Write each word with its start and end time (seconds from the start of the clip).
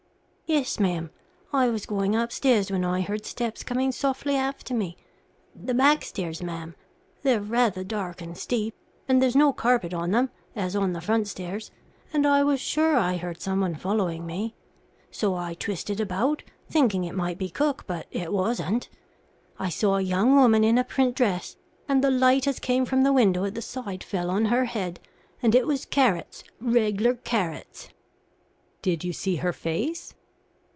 "Yes, 0.47 0.81
ma'am. 0.81 1.11
I 1.53 1.69
was 1.69 1.85
going 1.85 2.13
upstairs, 2.13 2.69
when 2.69 2.83
I 2.83 2.99
heard 2.99 3.25
steps 3.25 3.63
coming 3.63 3.93
softly 3.93 4.35
after 4.35 4.73
me 4.73 4.97
the 5.55 5.73
backstairs, 5.73 6.43
ma'am; 6.43 6.75
they're 7.23 7.39
rather 7.39 7.85
dark 7.85 8.21
and 8.21 8.37
steep, 8.37 8.75
and 9.07 9.21
there's 9.21 9.33
no 9.33 9.53
carpet 9.53 9.93
on 9.93 10.11
them, 10.11 10.29
as 10.53 10.75
on 10.75 10.91
the 10.91 10.99
front 10.99 11.29
stairs, 11.29 11.71
and 12.11 12.27
I 12.27 12.43
was 12.43 12.59
sure 12.59 12.97
I 12.97 13.15
heard 13.15 13.39
someone 13.39 13.75
following 13.75 14.25
me; 14.25 14.53
so 15.09 15.35
I 15.35 15.53
twisted 15.53 16.01
about, 16.01 16.43
thinking 16.69 17.05
it 17.05 17.15
might 17.15 17.37
be 17.37 17.49
cook, 17.49 17.85
but 17.87 18.07
it 18.11 18.33
wasn't. 18.33 18.89
I 19.57 19.69
saw 19.69 19.95
a 19.95 20.01
young 20.01 20.35
woman 20.35 20.65
in 20.65 20.77
a 20.77 20.83
print 20.83 21.15
dress, 21.15 21.55
and 21.87 22.03
the 22.03 22.11
light 22.11 22.45
as 22.45 22.59
came 22.59 22.83
from 22.83 23.03
the 23.03 23.13
window 23.13 23.45
at 23.45 23.55
the 23.55 23.61
side 23.61 24.03
fell 24.03 24.29
on 24.29 24.43
her 24.47 24.65
head, 24.65 24.99
and 25.41 25.55
it 25.55 25.65
was 25.65 25.85
carrots 25.85 26.43
reg'lar 26.59 27.13
carrots." 27.13 27.87
"Did 28.81 29.05
you 29.05 29.13
see 29.13 29.37
her 29.37 29.53
face?" 29.53 30.13